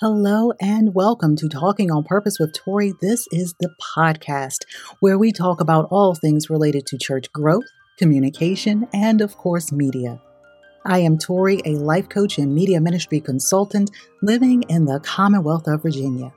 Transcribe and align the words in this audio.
Hello 0.00 0.50
and 0.60 0.92
welcome 0.92 1.36
to 1.36 1.48
Talking 1.48 1.92
on 1.92 2.02
Purpose 2.02 2.40
with 2.40 2.52
Tori. 2.52 2.94
This 3.00 3.28
is 3.30 3.54
the 3.60 3.72
podcast 3.96 4.64
where 4.98 5.16
we 5.16 5.30
talk 5.30 5.60
about 5.60 5.86
all 5.88 6.16
things 6.16 6.50
related 6.50 6.84
to 6.86 6.98
church 6.98 7.30
growth, 7.30 7.62
communication, 7.96 8.88
and 8.92 9.20
of 9.20 9.36
course, 9.36 9.70
media. 9.70 10.20
I 10.84 10.98
am 10.98 11.16
Tori, 11.16 11.60
a 11.64 11.76
life 11.76 12.08
coach 12.08 12.38
and 12.38 12.52
media 12.52 12.80
ministry 12.80 13.20
consultant 13.20 13.92
living 14.20 14.64
in 14.64 14.84
the 14.86 14.98
Commonwealth 14.98 15.68
of 15.68 15.82
Virginia. 15.82 16.34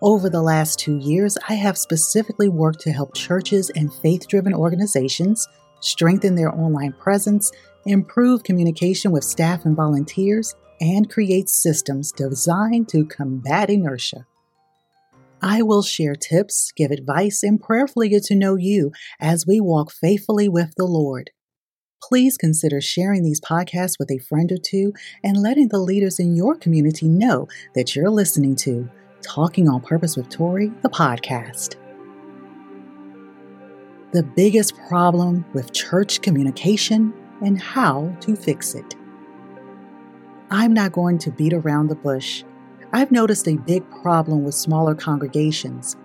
Over 0.00 0.30
the 0.30 0.40
last 0.40 0.78
two 0.78 0.96
years, 0.96 1.36
I 1.50 1.56
have 1.56 1.76
specifically 1.76 2.48
worked 2.48 2.80
to 2.80 2.92
help 2.92 3.14
churches 3.14 3.70
and 3.76 3.92
faith 3.92 4.26
driven 4.28 4.54
organizations 4.54 5.46
strengthen 5.80 6.36
their 6.36 6.54
online 6.54 6.94
presence, 6.94 7.52
improve 7.84 8.44
communication 8.44 9.12
with 9.12 9.24
staff 9.24 9.66
and 9.66 9.76
volunteers, 9.76 10.54
and 10.82 11.08
create 11.08 11.48
systems 11.48 12.10
designed 12.10 12.88
to 12.88 13.06
combat 13.06 13.70
inertia. 13.70 14.26
I 15.40 15.62
will 15.62 15.82
share 15.82 16.16
tips, 16.16 16.72
give 16.76 16.90
advice, 16.90 17.44
and 17.44 17.62
prayerfully 17.62 18.08
get 18.08 18.24
to 18.24 18.34
know 18.34 18.56
you 18.56 18.90
as 19.20 19.46
we 19.46 19.60
walk 19.60 19.92
faithfully 19.92 20.48
with 20.48 20.74
the 20.76 20.84
Lord. 20.84 21.30
Please 22.02 22.36
consider 22.36 22.80
sharing 22.80 23.22
these 23.22 23.40
podcasts 23.40 23.96
with 23.96 24.10
a 24.10 24.18
friend 24.18 24.50
or 24.50 24.56
two 24.56 24.92
and 25.22 25.36
letting 25.36 25.68
the 25.68 25.78
leaders 25.78 26.18
in 26.18 26.34
your 26.34 26.56
community 26.56 27.06
know 27.06 27.46
that 27.76 27.94
you're 27.94 28.10
listening 28.10 28.56
to 28.56 28.90
Talking 29.22 29.68
on 29.68 29.82
Purpose 29.82 30.16
with 30.16 30.28
Tori, 30.28 30.72
the 30.82 30.90
podcast. 30.90 31.76
The 34.10 34.24
biggest 34.24 34.76
problem 34.88 35.44
with 35.54 35.72
church 35.72 36.22
communication 36.22 37.14
and 37.40 37.60
how 37.60 38.16
to 38.22 38.34
fix 38.34 38.74
it. 38.74 38.96
I'm 40.54 40.74
not 40.74 40.92
going 40.92 41.16
to 41.20 41.30
beat 41.30 41.54
around 41.54 41.88
the 41.88 41.94
bush. 41.94 42.44
I've 42.92 43.10
noticed 43.10 43.48
a 43.48 43.56
big 43.56 43.90
problem 44.02 44.44
with 44.44 44.54
smaller 44.54 44.94
congregations. 44.94 45.96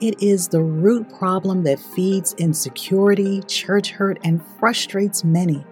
It 0.00 0.22
is 0.22 0.48
the 0.48 0.62
root 0.62 1.12
problem 1.18 1.62
that 1.64 1.78
feeds 1.78 2.32
insecurity, 2.38 3.42
church 3.42 3.90
hurt, 3.90 4.18
and 4.24 4.42
frustrates 4.58 5.24
many. 5.24 5.62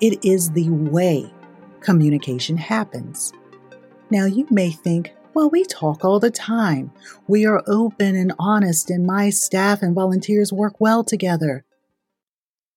It 0.00 0.24
is 0.24 0.50
the 0.52 0.70
way 0.70 1.30
communication 1.80 2.56
happens. 2.56 3.34
Now, 4.10 4.24
you 4.24 4.46
may 4.50 4.70
think, 4.70 5.12
well, 5.34 5.50
we 5.50 5.64
talk 5.64 6.06
all 6.06 6.20
the 6.20 6.30
time. 6.30 6.90
We 7.28 7.44
are 7.44 7.62
open 7.66 8.16
and 8.16 8.32
honest, 8.38 8.88
and 8.88 9.06
my 9.06 9.28
staff 9.28 9.82
and 9.82 9.94
volunteers 9.94 10.54
work 10.54 10.80
well 10.80 11.04
together. 11.04 11.66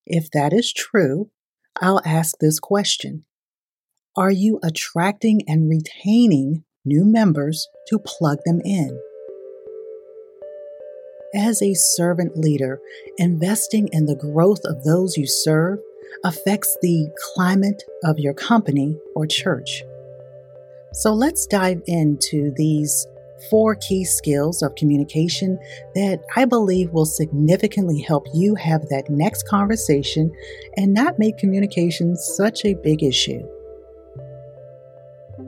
If 0.06 0.30
that 0.32 0.52
is 0.52 0.74
true, 0.74 1.32
I'll 1.82 2.02
ask 2.04 2.40
this 2.40 2.60
question 2.60 3.24
are 4.18 4.32
you 4.32 4.60
attracting 4.64 5.42
and 5.48 5.70
retaining 5.70 6.64
new 6.86 7.04
members 7.04 7.68
to 7.88 8.00
plug 8.00 8.38
them 8.46 8.62
in? 8.64 8.98
As 11.34 11.62
a 11.62 11.74
servant 11.74 12.38
leader, 12.38 12.80
investing 13.18 13.90
in 13.92 14.06
the 14.06 14.16
growth 14.16 14.62
of 14.64 14.86
those 14.86 15.18
you 15.18 15.28
serve 15.28 15.80
affects 16.24 16.78
the 16.82 17.10
climate 17.34 17.84
of 18.06 18.18
your 18.18 18.34
company 18.34 18.98
or 19.16 19.28
church. 19.28 19.84
So 20.94 21.12
let's 21.12 21.46
dive 21.46 21.82
into 21.86 22.54
these 22.56 23.06
four 23.50 23.76
key 23.76 24.06
skills 24.06 24.62
of 24.62 24.76
communication 24.76 25.60
that 25.94 26.22
I 26.38 26.46
believe 26.46 26.92
will 26.92 27.06
significantly 27.06 28.00
help 28.00 28.28
you 28.34 28.56
have 28.56 28.88
that 28.88 29.10
next 29.10 29.46
conversation 29.50 30.32
and 30.78 30.94
not 30.94 31.20
make 31.20 31.38
communication 31.38 32.16
such 32.16 32.64
a 32.64 32.76
big 32.76 33.04
issue. 33.04 33.46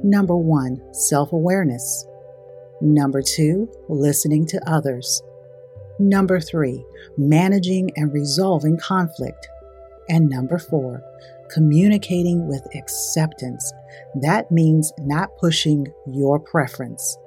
Number 0.03 0.35
one, 0.35 0.81
self 0.93 1.31
awareness. 1.33 2.05
Number 2.81 3.21
two, 3.21 3.69
listening 3.89 4.45
to 4.47 4.69
others. 4.69 5.21
Number 5.99 6.39
three, 6.39 6.85
managing 7.17 7.89
and 7.95 8.13
resolving 8.13 8.77
conflict. 8.77 9.47
And 10.09 10.30
number 10.30 10.59
four, 10.59 11.02
communicating 11.49 12.47
with 12.47 12.63
acceptance. 12.75 13.73
That 14.21 14.52
means 14.52 14.93
not 14.99 15.30
pushing 15.39 15.87
your 16.05 16.39
preference. 16.39 17.17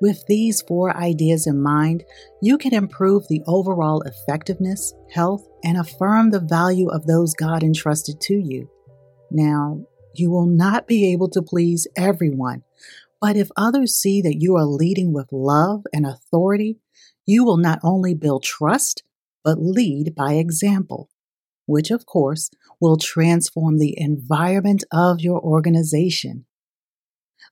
With 0.00 0.24
these 0.26 0.60
four 0.62 0.94
ideas 0.94 1.46
in 1.46 1.60
mind, 1.60 2.04
you 2.42 2.58
can 2.58 2.74
improve 2.74 3.26
the 3.28 3.42
overall 3.46 4.02
effectiveness, 4.02 4.94
health, 5.10 5.48
and 5.64 5.78
affirm 5.78 6.30
the 6.30 6.40
value 6.40 6.88
of 6.88 7.06
those 7.06 7.34
God 7.34 7.62
entrusted 7.62 8.20
to 8.22 8.34
you. 8.34 8.70
Now, 9.30 9.86
you 10.18 10.30
will 10.30 10.46
not 10.46 10.86
be 10.86 11.12
able 11.12 11.28
to 11.30 11.42
please 11.42 11.86
everyone. 11.96 12.62
But 13.20 13.36
if 13.36 13.50
others 13.56 13.96
see 13.96 14.20
that 14.22 14.40
you 14.40 14.56
are 14.56 14.66
leading 14.66 15.12
with 15.12 15.32
love 15.32 15.84
and 15.92 16.06
authority, 16.06 16.78
you 17.24 17.44
will 17.44 17.56
not 17.56 17.80
only 17.82 18.14
build 18.14 18.42
trust, 18.42 19.02
but 19.42 19.58
lead 19.60 20.14
by 20.14 20.34
example, 20.34 21.08
which 21.66 21.90
of 21.90 22.06
course 22.06 22.50
will 22.80 22.96
transform 22.96 23.78
the 23.78 23.94
environment 23.96 24.84
of 24.92 25.20
your 25.20 25.40
organization. 25.40 26.44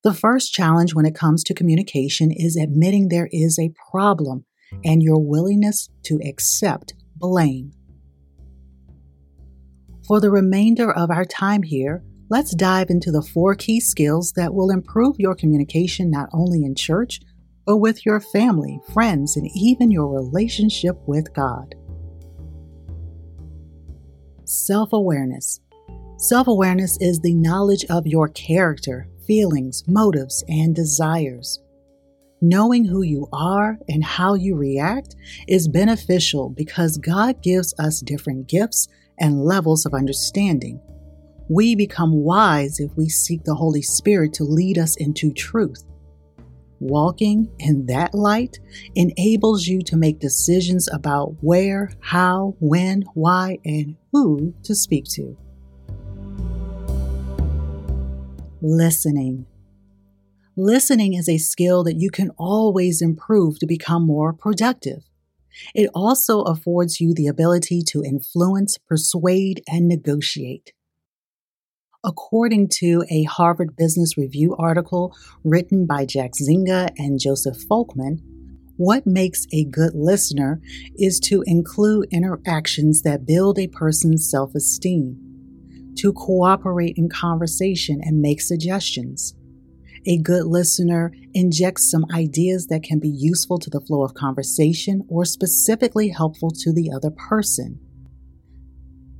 The 0.03 0.15
first 0.15 0.53
challenge 0.53 0.95
when 0.95 1.07
it 1.07 1.15
comes 1.15 1.43
to 1.45 1.55
communication 1.55 2.31
is 2.31 2.57
admitting 2.57 3.09
there 3.09 3.29
is 3.33 3.59
a 3.59 3.73
problem 3.91 4.45
and 4.85 5.03
your 5.03 5.19
willingness 5.19 5.89
to 6.05 6.21
accept 6.27 6.95
blame. 7.17 7.73
For 10.07 10.21
the 10.21 10.31
remainder 10.31 10.93
of 10.93 11.11
our 11.11 11.25
time 11.25 11.63
here, 11.63 12.05
Let's 12.31 12.55
dive 12.55 12.89
into 12.89 13.12
the 13.12 13.23
four 13.23 13.55
key 13.55 13.81
skills 13.81 14.33
that 14.33 14.55
will 14.55 14.71
improve 14.71 15.17
your 15.19 15.35
communication 15.35 16.11
not 16.11 16.31
only 16.33 16.65
in 16.65 16.75
church, 16.75 17.21
but 17.67 17.77
with 17.79 18.07
your 18.07 18.19
family, 18.19 18.81
friends, 18.95 19.37
and 19.37 19.49
even 19.55 19.91
your 19.91 20.09
relationship 20.09 20.97
with 21.07 21.34
God. 21.34 21.75
Self 24.45 24.95
awareness. 24.95 25.61
Self 26.17 26.49
awareness 26.49 26.97
is 26.99 27.21
the 27.21 27.34
knowledge 27.34 27.84
of 27.91 28.07
your 28.07 28.29
character, 28.29 29.07
feelings, 29.27 29.84
motives, 29.87 30.43
and 30.49 30.75
desires. 30.75 31.61
Knowing 32.41 32.87
who 32.87 33.03
you 33.03 33.29
are 33.34 33.79
and 33.89 34.03
how 34.03 34.33
you 34.33 34.57
react 34.57 35.15
is 35.47 35.69
beneficial 35.69 36.49
because 36.49 36.97
God 36.97 37.43
gives 37.43 37.75
us 37.79 38.01
different 38.01 38.49
gifts 38.49 38.89
and 39.19 39.45
levels 39.45 39.84
of 39.84 39.93
understanding 39.93 40.81
we 41.49 41.75
become 41.75 42.22
wise 42.22 42.81
if 42.81 42.91
we 42.97 43.09
seek 43.09 43.44
the 43.44 43.55
Holy 43.55 43.82
Spirit 43.82 44.32
to 44.34 44.44
lead 44.44 44.78
us 44.78 44.97
into 44.97 45.32
truth. 45.32 45.84
Walking 46.81 47.50
in 47.59 47.87
that 47.87 48.15
light 48.15 48.59
enables 48.94 49.66
you 49.66 49.83
to 49.83 49.97
make 49.97 50.19
decisions 50.19 50.88
about 50.93 51.34
where, 51.41 51.91
how, 52.00 52.56
when, 52.60 53.03
why, 53.15 53.59
and 53.65 53.97
who 54.12 54.54
to 54.65 54.75
speak 54.75 55.04
to. 55.10 55.37
Listening. 58.60 59.47
Listening 60.56 61.15
is 61.15 61.28
a 61.28 61.38
skill 61.38 61.84
that 61.84 61.97
you 61.97 62.10
can 62.10 62.31
always 62.38 63.03
improve 63.03 63.59
to 63.59 63.66
become 63.66 64.06
more 64.06 64.33
productive. 64.33 65.03
It 65.75 65.91
also 65.94 66.43
affords 66.43 67.00
you 67.00 67.15
the 67.15 67.27
ability 67.27 67.83
to 67.88 68.03
influence, 68.03 68.78
persuade, 68.78 69.62
and 69.69 69.87
negotiate. 69.88 70.72
According 72.04 72.69
to 72.81 73.03
a 73.10 73.22
Harvard 73.22 73.76
Business 73.76 74.19
Review 74.19 74.54
article 74.56 75.16
written 75.42 75.87
by 75.87 76.04
Jack 76.04 76.32
Zenger 76.32 76.91
and 76.98 77.19
Joseph 77.19 77.56
Folkman, 77.66 78.20
what 78.76 79.06
makes 79.06 79.47
a 79.54 79.65
good 79.65 79.92
listener 79.94 80.60
is 80.98 81.19
to 81.20 81.42
include 81.47 82.09
interactions 82.10 83.00
that 83.03 83.25
build 83.25 83.59
a 83.59 83.69
person's 83.69 84.31
self 84.31 84.54
esteem, 84.54 85.16
to 85.97 86.12
cooperate 86.12 86.98
in 86.98 87.09
conversation 87.09 88.01
and 88.03 88.21
make 88.21 88.42
suggestions. 88.42 89.34
A 90.07 90.18
good 90.18 90.45
listener 90.45 91.10
injects 91.33 91.91
some 91.91 92.04
ideas 92.12 92.66
that 92.66 92.83
can 92.83 92.98
be 92.98 93.09
useful 93.09 93.59
to 93.60 93.71
the 93.71 93.80
flow 93.80 94.04
of 94.04 94.12
conversation 94.12 95.07
or 95.09 95.24
specifically 95.24 96.10
helpful 96.10 96.50
to 96.50 96.71
the 96.71 96.91
other 96.95 97.10
person. 97.10 97.80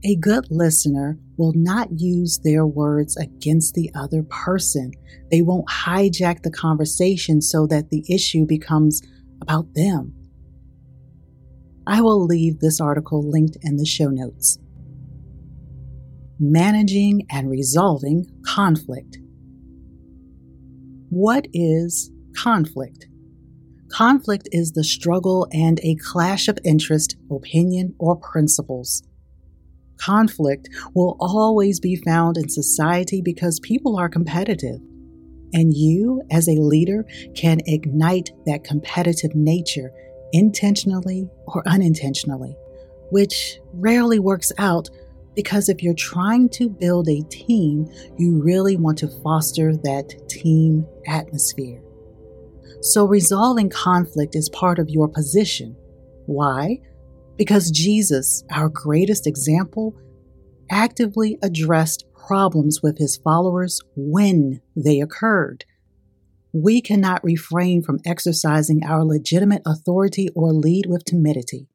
A 0.07 0.17
good 0.17 0.47
listener 0.51 1.19
will 1.39 1.55
not 1.55 1.89
use 1.99 2.39
their 2.45 2.67
words 2.67 3.17
against 3.17 3.73
the 3.73 3.91
other 3.95 4.23
person. 4.23 4.93
They 5.31 5.41
won't 5.41 5.67
hijack 5.69 6.43
the 6.43 6.51
conversation 6.51 7.41
so 7.41 7.67
that 7.69 7.89
the 7.89 8.05
issue 8.13 8.45
becomes 8.45 9.01
about 9.41 9.73
them. 9.73 10.15
I 11.87 12.03
will 12.03 12.23
leave 12.23 12.61
this 12.61 12.83
article 12.83 13.27
linked 13.27 13.57
in 13.63 13.77
the 13.77 13.87
show 13.87 14.09
notes. 14.11 14.59
Managing 16.39 17.27
and 17.31 17.51
resolving 17.51 18.27
conflict. 18.45 19.17
What 21.09 21.47
is 21.55 22.11
conflict? 22.37 23.07
Conflict 23.91 24.49
is 24.53 24.73
the 24.73 24.85
struggle 24.85 25.47
and 25.51 25.81
a 25.83 25.97
clash 25.97 26.47
of 26.49 26.59
interest, 26.63 27.17
opinion, 27.31 27.95
or 27.99 28.17
principles. 28.17 29.03
Conflict 29.99 30.69
will 30.95 31.17
always 31.21 31.81
be 31.81 31.97
found 31.97 32.37
in 32.37 32.49
society 32.49 33.21
because 33.23 33.61
people 33.61 33.97
are 33.97 34.09
competitive. 34.09 34.81
And 35.53 35.73
you, 35.73 36.23
as 36.31 36.49
a 36.49 36.61
leader, 36.61 37.05
can 37.35 37.61
ignite 37.67 38.31
that 38.47 38.65
competitive 38.65 39.35
nature 39.35 39.93
intentionally 40.33 41.29
or 41.47 41.63
unintentionally, 41.67 42.57
which 43.11 43.61
rarely 43.73 44.19
works 44.19 44.51
out 44.59 44.91
because 45.35 45.69
if 45.69 45.83
you're 45.83 45.95
trying 45.95 46.49
to 46.51 46.69
build 46.69 47.09
a 47.09 47.23
team, 47.23 47.91
you 48.17 48.41
really 48.43 48.77
want 48.77 48.99
to 48.99 49.09
foster 49.23 49.77
that 49.77 50.29
team 50.29 50.87
atmosphere. 51.07 51.83
So 52.81 53.05
resolving 53.05 53.71
conflict 53.71 54.37
is 54.37 54.49
part 54.49 54.79
of 54.79 54.89
your 54.89 55.09
position. 55.09 55.77
Why? 56.27 56.81
Because 57.37 57.71
Jesus, 57.71 58.45
our 58.51 58.69
greatest 58.69 59.27
example, 59.27 59.95
actively 60.71 61.39
addressed 61.43 62.05
problems 62.27 62.81
with 62.83 62.99
his 62.99 63.17
followers 63.17 63.81
when 63.97 64.61
they 64.77 65.01
occurred. 65.01 65.65
We 66.53 66.81
cannot 66.81 67.25
refrain 67.25 67.83
from 67.83 67.99
exercising 68.05 68.85
our 68.85 69.05
legitimate 69.05 69.63
authority 69.67 70.29
or 70.35 70.53
lead 70.53 70.87
with 70.87 71.05
timidity. 71.05 71.69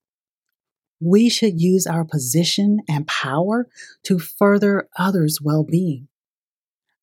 We 1.02 1.30
should 1.30 1.62
use 1.62 1.86
our 1.86 2.06
position 2.06 2.80
and 2.88 3.08
power 3.08 3.68
to 4.04 4.20
further 4.20 4.88
others' 4.98 5.40
well 5.42 5.64
being. 5.64 6.08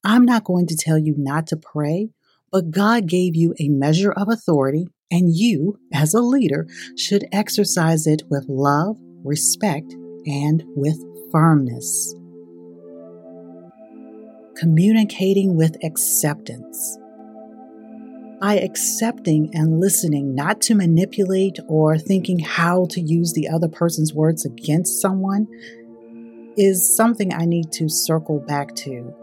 I'm 0.03 0.25
not 0.25 0.45
going 0.45 0.67
to 0.69 0.77
tell 0.77 0.99
you 0.99 1.15
not 1.17 1.47
to 1.49 1.57
pray, 1.57 2.11
but 2.51 2.71
God 2.71 3.07
gave 3.07 3.35
you 3.37 3.55
a 3.59 3.69
measure 3.69 4.13
of 4.13 4.29
authority, 4.29 4.89
and 5.11 5.35
you, 5.35 5.79
as 5.93 6.15
a 6.15 6.21
leader, 6.21 6.67
should 6.97 7.27
exercise 7.33 8.07
it 8.07 8.23
with 8.29 8.47
love, 8.49 8.97
respect, 9.25 9.93
and 10.27 10.65
with 10.75 10.99
firmness. 11.31 12.15
Communicating 14.57 15.57
with 15.57 15.77
acceptance 15.85 16.99
by 18.41 18.59
accepting 18.59 19.51
and 19.55 19.81
listening, 19.81 20.35
not 20.35 20.61
to 20.61 20.75
manipulate 20.75 21.59
or 21.69 21.97
thinking 21.97 22.39
how 22.39 22.87
to 22.91 23.01
use 23.01 23.33
the 23.33 23.49
other 23.49 23.69
person's 23.69 24.13
words 24.13 24.45
against 24.45 25.01
someone, 25.01 25.47
is 26.57 26.95
something 26.97 27.33
I 27.33 27.45
need 27.45 27.73
to 27.73 27.89
circle 27.89 28.41
back 28.41 28.75
to. 28.77 29.15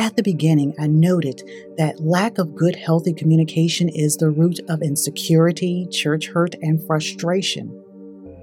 At 0.00 0.16
the 0.16 0.22
beginning, 0.22 0.74
I 0.78 0.86
noted 0.86 1.42
that 1.76 2.00
lack 2.00 2.38
of 2.38 2.54
good, 2.54 2.74
healthy 2.74 3.12
communication 3.12 3.90
is 3.90 4.16
the 4.16 4.30
root 4.30 4.58
of 4.70 4.80
insecurity, 4.80 5.86
church 5.90 6.28
hurt, 6.28 6.54
and 6.62 6.82
frustration. 6.86 7.84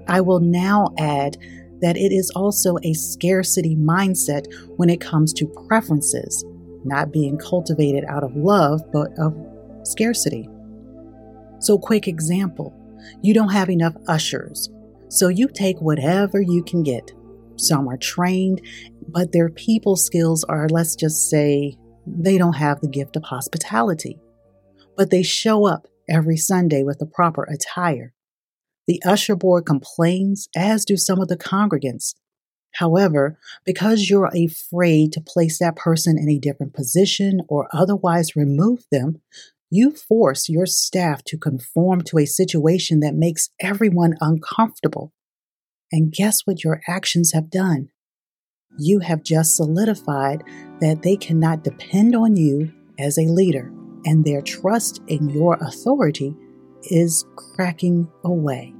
I 0.06 0.20
will 0.20 0.38
now 0.38 0.94
add 0.98 1.36
that 1.80 1.96
it 1.96 2.12
is 2.12 2.30
also 2.30 2.76
a 2.84 2.94
scarcity 2.94 3.74
mindset 3.74 4.46
when 4.76 4.88
it 4.88 5.00
comes 5.00 5.32
to 5.32 5.52
preferences, 5.66 6.44
not 6.84 7.12
being 7.12 7.36
cultivated 7.38 8.04
out 8.04 8.22
of 8.22 8.36
love, 8.36 8.80
but 8.92 9.10
of 9.18 9.36
scarcity. 9.82 10.48
So, 11.58 11.76
quick 11.76 12.06
example 12.06 12.72
you 13.20 13.34
don't 13.34 13.52
have 13.52 13.68
enough 13.68 13.96
ushers, 14.06 14.70
so 15.08 15.26
you 15.26 15.48
take 15.48 15.80
whatever 15.80 16.40
you 16.40 16.62
can 16.62 16.84
get. 16.84 17.10
Some 17.56 17.88
are 17.88 17.96
trained, 17.96 18.62
but 19.08 19.32
their 19.32 19.48
people 19.48 19.96
skills 19.96 20.44
are, 20.44 20.68
let's 20.68 20.94
just 20.94 21.30
say, 21.30 21.76
they 22.06 22.38
don't 22.38 22.56
have 22.56 22.80
the 22.80 22.88
gift 22.88 23.16
of 23.16 23.24
hospitality. 23.24 24.18
But 24.96 25.10
they 25.10 25.22
show 25.22 25.66
up 25.66 25.86
every 26.08 26.36
Sunday 26.36 26.82
with 26.82 26.98
the 26.98 27.06
proper 27.06 27.44
attire. 27.44 28.12
The 28.86 29.02
usher 29.04 29.36
board 29.36 29.66
complains, 29.66 30.48
as 30.56 30.84
do 30.84 30.96
some 30.96 31.20
of 31.20 31.28
the 31.28 31.36
congregants. 31.36 32.14
However, 32.74 33.38
because 33.64 34.08
you're 34.08 34.30
afraid 34.34 35.12
to 35.12 35.20
place 35.20 35.58
that 35.58 35.76
person 35.76 36.18
in 36.18 36.28
a 36.28 36.38
different 36.38 36.74
position 36.74 37.40
or 37.48 37.68
otherwise 37.72 38.36
remove 38.36 38.84
them, 38.90 39.20
you 39.70 39.90
force 39.90 40.48
your 40.48 40.66
staff 40.66 41.22
to 41.24 41.36
conform 41.36 42.02
to 42.02 42.18
a 42.18 42.26
situation 42.26 43.00
that 43.00 43.14
makes 43.14 43.50
everyone 43.60 44.14
uncomfortable. 44.20 45.12
And 45.90 46.12
guess 46.12 46.42
what 46.44 46.64
your 46.64 46.80
actions 46.86 47.32
have 47.32 47.50
done? 47.50 47.90
You 48.76 48.98
have 49.00 49.22
just 49.22 49.56
solidified 49.56 50.44
that 50.80 51.02
they 51.02 51.16
cannot 51.16 51.64
depend 51.64 52.14
on 52.14 52.36
you 52.36 52.72
as 52.98 53.18
a 53.18 53.22
leader, 53.22 53.72
and 54.04 54.24
their 54.24 54.42
trust 54.42 55.00
in 55.06 55.28
your 55.30 55.54
authority 55.60 56.34
is 56.90 57.24
cracking 57.36 58.08
away. 58.24 58.74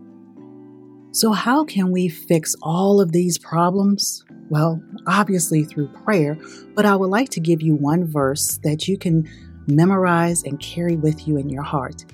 So, 1.13 1.33
how 1.33 1.65
can 1.65 1.91
we 1.91 2.09
fix 2.09 2.55
all 2.63 3.01
of 3.01 3.13
these 3.13 3.39
problems? 3.39 4.25
Well, 4.51 4.81
obviously 5.07 5.65
through 5.65 5.89
prayer, 6.05 6.39
but 6.75 6.87
I 6.87 6.95
would 6.95 7.11
like 7.11 7.31
to 7.31 7.41
give 7.41 7.63
you 7.63 7.75
one 7.75 8.07
verse 8.07 8.59
that 8.63 8.89
you 8.89 8.99
can 8.99 9.29
memorize, 9.69 10.43
and 10.43 10.59
carry 10.61 10.97
with 10.97 11.29
you 11.29 11.37
in 11.37 11.49
your 11.49 11.63
heart. 11.63 12.05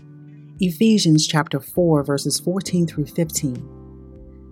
Ephesians 0.60 1.26
chapter 1.26 1.60
4, 1.60 2.02
verses 2.04 2.40
14 2.40 2.86
through 2.86 3.06
15. 3.06 3.73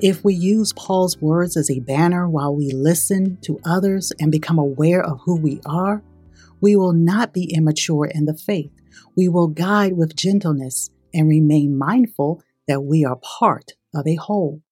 If 0.00 0.24
we 0.24 0.34
use 0.34 0.72
Paul's 0.72 1.20
words 1.20 1.56
as 1.56 1.70
a 1.70 1.78
banner 1.78 2.28
while 2.28 2.54
we 2.54 2.70
listen 2.72 3.38
to 3.42 3.60
others 3.64 4.12
and 4.18 4.32
become 4.32 4.58
aware 4.58 5.02
of 5.02 5.20
who 5.24 5.36
we 5.36 5.60
are, 5.64 6.02
we 6.60 6.74
will 6.74 6.92
not 6.92 7.32
be 7.32 7.54
immature 7.54 8.06
in 8.06 8.24
the 8.24 8.36
faith. 8.36 8.72
We 9.16 9.28
will 9.28 9.46
guide 9.46 9.92
with 9.92 10.16
gentleness 10.16 10.90
and 11.12 11.28
remain 11.28 11.78
mindful 11.78 12.42
that 12.66 12.82
we 12.82 13.04
are 13.04 13.16
part 13.16 13.72
of 13.94 14.06
a 14.06 14.16
whole. 14.16 14.62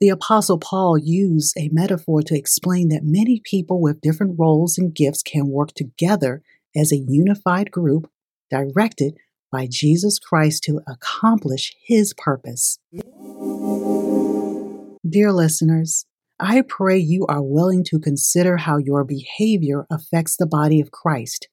The 0.00 0.08
Apostle 0.08 0.58
Paul 0.58 0.96
used 0.96 1.54
a 1.58 1.68
metaphor 1.70 2.22
to 2.22 2.38
explain 2.38 2.88
that 2.88 3.04
many 3.04 3.42
people 3.44 3.82
with 3.82 4.00
different 4.00 4.38
roles 4.38 4.78
and 4.78 4.94
gifts 4.94 5.22
can 5.22 5.48
work 5.48 5.74
together 5.74 6.42
as 6.74 6.90
a 6.90 6.96
unified 6.96 7.70
group 7.70 8.10
directed 8.50 9.18
by 9.52 9.66
Jesus 9.70 10.18
Christ 10.18 10.62
to 10.64 10.80
accomplish 10.86 11.74
his 11.84 12.14
purpose. 12.14 12.78
Dear 15.08 15.32
listeners, 15.32 16.04
I 16.40 16.62
pray 16.62 16.98
you 16.98 17.24
are 17.28 17.42
willing 17.42 17.84
to 17.84 18.00
consider 18.00 18.56
how 18.56 18.78
your 18.78 19.04
behavior 19.04 19.86
affects 19.90 20.36
the 20.36 20.46
body 20.46 20.80
of 20.80 20.90
Christ. 20.90 21.48